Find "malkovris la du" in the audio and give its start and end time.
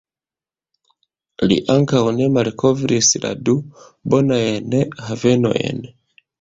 2.39-3.57